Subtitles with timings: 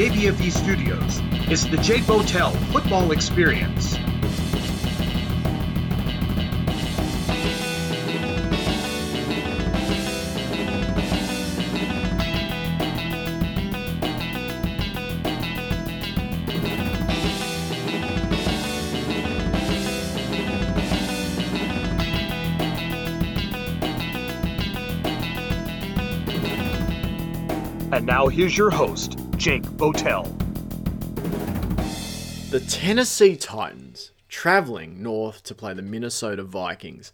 [0.00, 1.20] JBFE Studios,
[1.50, 3.98] it's the Jake Botel Football Experience.
[27.92, 30.26] And now here's your host, Jake Botel.
[32.50, 37.10] The Tennessee Titans traveling north to play the Minnesota Vikings.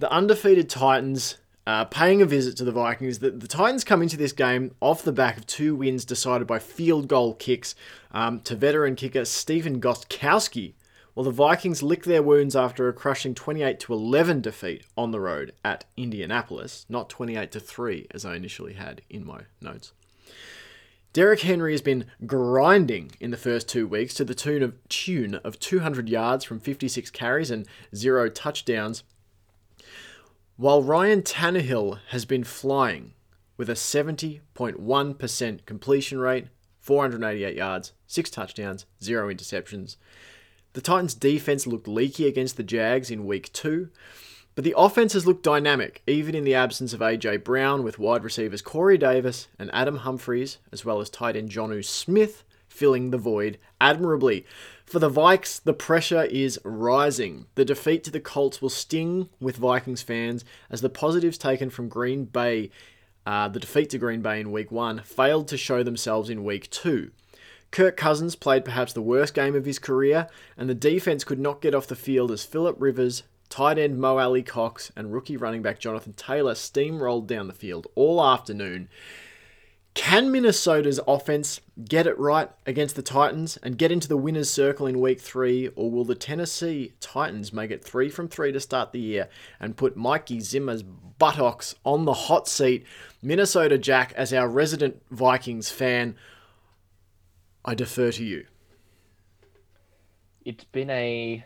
[0.00, 3.20] The undefeated Titans uh, paying a visit to the Vikings.
[3.20, 6.58] The, the, Titans come into this game off the back of two wins decided by
[6.58, 7.76] field goal kicks
[8.10, 10.72] um, to veteran kicker Stephen Gostkowski,
[11.14, 15.20] while the Vikings lick their wounds after a crushing 28 to 11 defeat on the
[15.20, 19.92] road at Indianapolis, not 28 to 3 as I initially had in my notes.
[21.12, 25.34] Derrick Henry has been grinding in the first two weeks to the tune of tune
[25.36, 29.02] of 200 yards from 56 carries and zero touchdowns,
[30.56, 33.12] while Ryan Tannehill has been flying
[33.58, 36.46] with a 70.1% completion rate,
[36.80, 39.96] 488 yards, six touchdowns, zero interceptions.
[40.72, 43.90] The Titans' defense looked leaky against the Jags in week two,
[44.54, 48.24] but the offense has looked dynamic, even in the absence of AJ Brown, with wide
[48.24, 53.18] receivers Corey Davis and Adam Humphries, as well as tight end Jonnu Smith, filling the
[53.18, 54.44] void admirably.
[54.84, 57.46] For the Vikes, the pressure is rising.
[57.54, 61.88] The defeat to the Colts will sting with Vikings fans as the positives taken from
[61.88, 62.70] Green Bay,
[63.24, 66.68] uh, the defeat to Green Bay in week one, failed to show themselves in week
[66.70, 67.10] two.
[67.70, 71.62] Kirk Cousins played perhaps the worst game of his career, and the defense could not
[71.62, 75.78] get off the field as Philip Rivers, tight end Mo Alie-Cox, and rookie running back
[75.78, 78.88] Jonathan Taylor steamrolled down the field all afternoon.
[79.92, 84.86] Can Minnesota's offense get it right against the Titans and get into the winner's circle
[84.86, 88.92] in week three, or will the Tennessee Titans make it three from three to start
[88.92, 89.28] the year
[89.60, 92.86] and put Mikey Zimmer's buttocks on the hot seat?
[93.20, 96.16] Minnesota Jack, as our resident Vikings fan,
[97.66, 98.46] I defer to you.
[100.42, 101.44] It's been a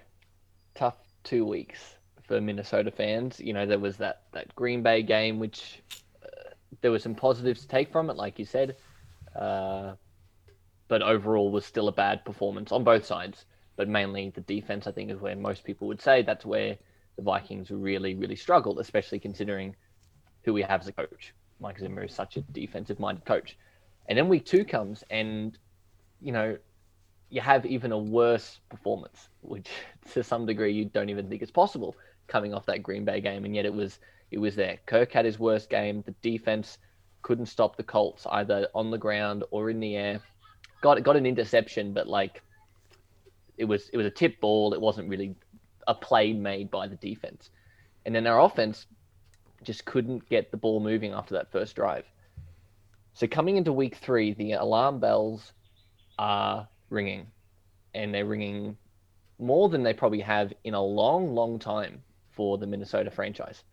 [1.26, 3.38] two weeks for Minnesota fans.
[3.40, 5.82] You know, there was that, that Green Bay game, which
[6.22, 6.50] uh,
[6.80, 8.76] there were some positives to take from it, like you said.
[9.38, 9.94] Uh,
[10.88, 13.44] but overall was still a bad performance on both sides.
[13.76, 16.78] But mainly the defense, I think, is where most people would say that's where
[17.16, 19.74] the Vikings really, really struggled, especially considering
[20.44, 21.34] who we have as a coach.
[21.60, 23.58] Mike Zimmer is such a defensive minded coach.
[24.08, 25.58] And then week two comes, and
[26.20, 26.56] you know,
[27.30, 29.68] you have even a worse performance, which
[30.12, 31.96] to some degree you don't even think is possible
[32.28, 33.98] coming off that Green Bay game, and yet it was
[34.30, 34.78] it was there.
[34.86, 36.02] Kirk had his worst game.
[36.04, 36.78] The defense
[37.22, 40.20] couldn't stop the Colts either on the ground or in the air.
[40.82, 42.42] Got got an interception, but like
[43.56, 44.74] it was it was a tip ball.
[44.74, 45.34] It wasn't really
[45.86, 47.50] a play made by the defense.
[48.04, 48.86] And then our offense
[49.62, 52.04] just couldn't get the ball moving after that first drive.
[53.14, 55.52] So coming into week three, the alarm bells
[56.18, 57.26] are ringing,
[57.94, 58.76] and they're ringing
[59.38, 63.64] more than they probably have in a long, long time for the Minnesota franchise.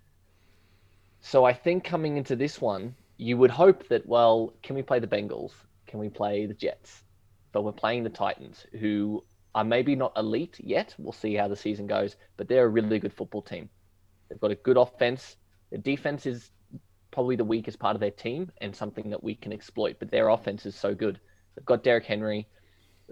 [1.22, 5.00] So I think coming into this one, you would hope that, well, can we play
[5.00, 5.52] the Bengals?
[5.88, 7.04] Can we play the Jets?
[7.52, 9.24] But we're playing the Titans, who
[9.56, 10.96] are maybe not elite yet.
[10.98, 13.70] We'll see how the season goes, but they're a really good football team.
[14.28, 15.38] They've got a good offense.
[15.70, 16.52] Their defense is
[17.12, 20.30] probably the weakest part of their team and something that we can exploit, but their
[20.30, 21.20] offense is so good.
[21.56, 22.48] They've got Derrick Henry,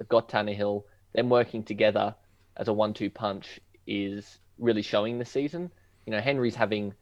[0.01, 0.83] they've got Tannehill.
[1.13, 2.15] Them working together
[2.57, 5.71] as a one-two punch is really showing this season.
[6.07, 6.95] You know, Henry's having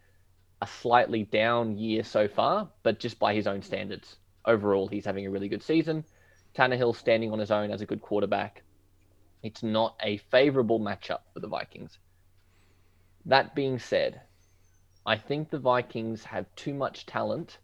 [0.62, 4.18] a slightly down year so far, but just by his own standards.
[4.44, 6.04] Overall, he's having a really good season.
[6.54, 8.64] Tannehill standing on his own as a good quarterback.
[9.44, 12.00] It's not a favorable matchup for the Vikings.
[13.26, 14.20] That being said,
[15.06, 17.60] I think the Vikings have too much talent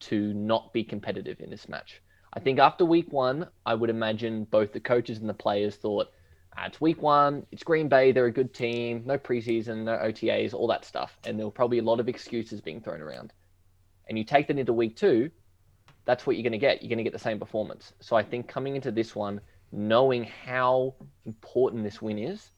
[0.00, 2.02] to not be competitive in this match.
[2.36, 6.08] I think after week one, I would imagine both the coaches and the players thought,
[6.56, 10.52] ah, it's week one, it's Green Bay, they're a good team, no preseason, no OTAs,
[10.52, 11.16] all that stuff.
[11.24, 13.32] And there were probably a lot of excuses being thrown around.
[14.08, 15.30] And you take that into week two,
[16.04, 16.82] that's what you're going to get.
[16.82, 17.92] You're going to get the same performance.
[18.00, 19.40] So I think coming into this one,
[19.70, 20.94] knowing how
[21.24, 22.50] important this win is,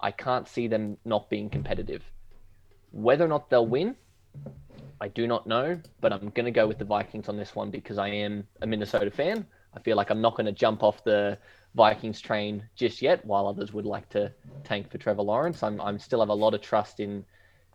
[0.00, 2.02] I can't see them not being competitive.
[2.90, 3.96] Whether or not they'll win,
[5.00, 7.70] I do not know, but I'm going to go with the Vikings on this one
[7.70, 9.46] because I am a Minnesota fan.
[9.74, 11.38] I feel like I'm not going to jump off the
[11.74, 14.32] Vikings train just yet, while others would like to
[14.64, 15.62] tank for Trevor Lawrence.
[15.62, 17.24] I'm, I'm still have a lot of trust in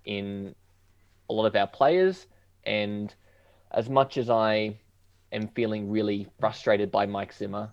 [0.05, 0.53] in
[1.29, 2.27] a lot of our players,
[2.65, 3.13] and
[3.71, 4.77] as much as I
[5.31, 7.69] am feeling really frustrated by Mike Zimmer,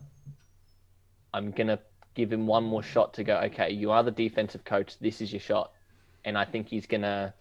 [1.35, 1.81] I'm gonna
[2.15, 3.37] give him one more shot to go.
[3.39, 4.99] Okay, you are the defensive coach.
[5.01, 5.73] This is your shot,
[6.25, 7.35] and I think he's gonna,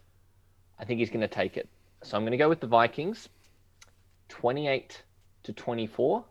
[0.79, 1.69] I think he's gonna take it.
[2.03, 3.29] So I'm gonna go with the Vikings,
[4.29, 5.03] 28
[5.43, 6.25] to 24,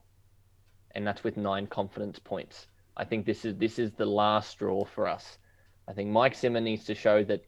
[0.94, 2.66] and that's with nine confidence points.
[2.96, 5.38] I think this is this is the last straw for us.
[5.86, 7.44] I think Mike Zimmer needs to show that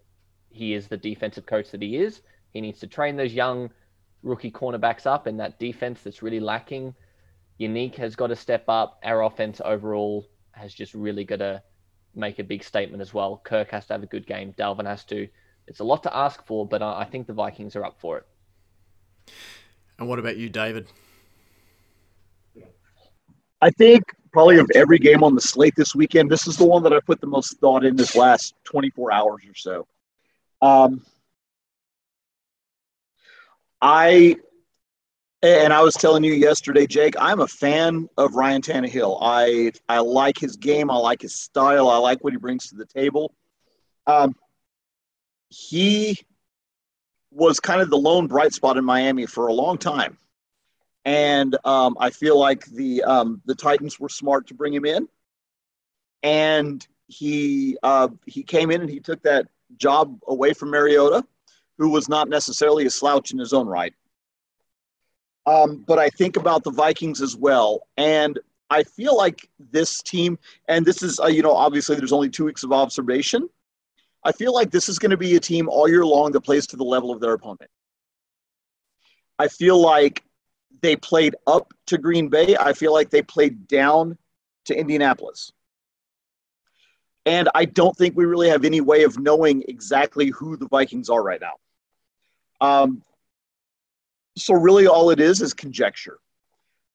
[0.50, 2.22] he is the defensive coach that he is.
[2.52, 3.70] He needs to train those young
[4.23, 6.94] rookie cornerbacks up in that defense that's really lacking.
[7.58, 9.00] Yannick has got to step up.
[9.02, 11.62] Our offense overall has just really got to
[12.14, 13.40] make a big statement as well.
[13.44, 14.52] Kirk has to have a good game.
[14.58, 15.28] Dalvin has to.
[15.67, 18.27] It's a lot to ask for, but I think the Vikings are up for it.
[19.99, 20.89] And what about you, David?
[23.62, 24.03] I think
[24.33, 27.01] probably of every game on the slate this weekend, this is the one that I
[27.01, 29.87] put the most thought in this last 24 hours or so.
[30.62, 31.05] Um,
[33.81, 34.37] I
[35.43, 39.19] and I was telling you yesterday, Jake, I'm a fan of Ryan Tannehill.
[39.23, 40.91] I I like his game.
[40.91, 41.89] I like his style.
[41.89, 43.35] I like what he brings to the table.
[44.07, 44.35] Um,
[45.50, 46.19] he
[47.31, 50.17] was kind of the lone bright spot in Miami for a long time,
[51.05, 55.08] and um, I feel like the um, the Titans were smart to bring him in,
[56.23, 61.25] and he uh, he came in and he took that job away from Mariota,
[61.79, 63.94] who was not necessarily a slouch in his own right.
[65.47, 68.38] Um, but I think about the Vikings as well, and
[68.70, 70.38] I feel like this team,
[70.69, 73.49] and this is, uh, you know, obviously there's only two weeks of observation.
[74.25, 76.67] I feel like this is going to be a team all year long that plays
[76.69, 77.70] to the level of their opponent.
[79.38, 80.22] I feel like
[80.82, 82.56] they played up to Green Bay.
[82.56, 84.19] I feel like they played down
[84.67, 85.52] to Indianapolis.
[87.26, 91.08] And I don't think we really have any way of knowing exactly who the Vikings
[91.08, 91.55] are right now.
[92.61, 93.02] Um,
[94.37, 96.19] so really, all it is is conjecture.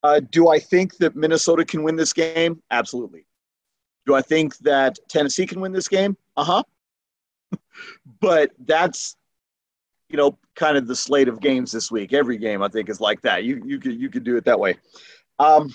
[0.03, 2.61] Uh, do I think that Minnesota can win this game?
[2.69, 3.25] Absolutely.
[4.05, 6.15] Do I think that Tennessee can win this game?
[6.37, 6.63] Uh huh.
[8.19, 9.15] but that's
[10.09, 12.13] you know kind of the slate of games this week.
[12.13, 13.43] Every game I think is like that.
[13.43, 14.77] You you could you could do it that way.
[15.39, 15.73] Um,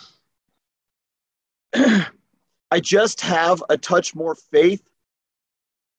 [1.75, 4.83] I just have a touch more faith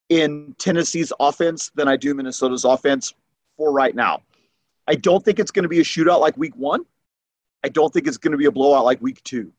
[0.10, 3.14] in Tennessee's offense than I do Minnesota's offense
[3.58, 4.22] for right now.
[4.88, 6.86] I don't think it's going to be a shootout like week one.
[7.64, 9.52] I don't think it's going to be a blowout like week two.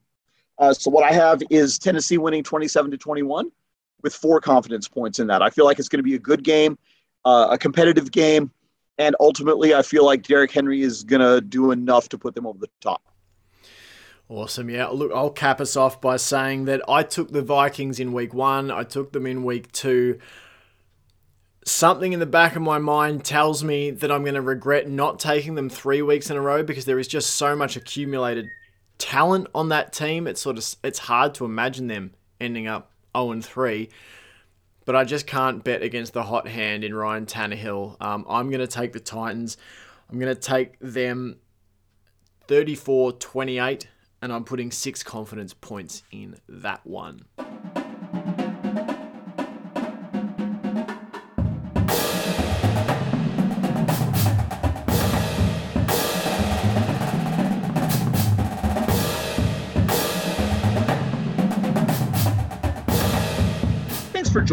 [0.58, 3.50] Uh, so what I have is Tennessee winning 27 to 21
[4.02, 5.42] with four confidence points in that.
[5.42, 6.78] I feel like it's going to be a good game,
[7.24, 8.50] uh, a competitive game,
[8.98, 12.46] and ultimately I feel like Derrick Henry is going to do enough to put them
[12.46, 13.02] over the top.
[14.28, 14.70] Awesome.
[14.70, 14.86] Yeah.
[14.86, 18.70] Look, I'll cap us off by saying that I took the Vikings in week one.
[18.70, 20.18] I took them in week two
[21.64, 25.18] something in the back of my mind tells me that I'm going to regret not
[25.18, 28.48] taking them three weeks in a row because there is just so much accumulated
[28.98, 30.26] talent on that team.
[30.26, 33.88] It's sort of it's hard to imagine them ending up 0 and 3.
[34.84, 37.96] But I just can't bet against the hot hand in Ryan Tannehill.
[38.00, 39.56] Um, I'm going to take the Titans.
[40.10, 41.36] I'm going to take them
[42.48, 43.88] 34 28,
[44.20, 47.24] and I'm putting six confidence points in that one.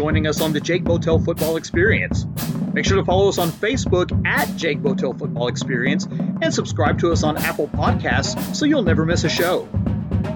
[0.00, 2.24] Joining us on the Jake Botel Football Experience.
[2.72, 6.06] Make sure to follow us on Facebook at Jake Botel Football Experience
[6.40, 9.64] and subscribe to us on Apple Podcasts so you'll never miss a show.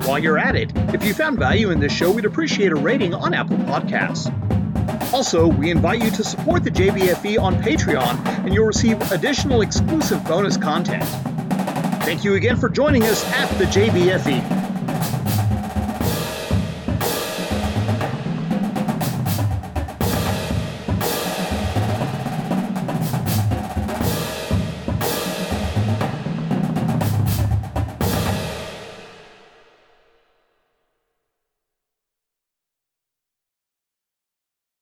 [0.05, 3.15] While you're at it, if you found value in this show, we'd appreciate a rating
[3.15, 4.31] on Apple Podcasts.
[5.15, 10.23] Also, we invite you to support the JBFE on Patreon and you'll receive additional exclusive
[10.25, 11.09] bonus content.
[12.05, 14.54] Thank you again for joining us at the JBFE.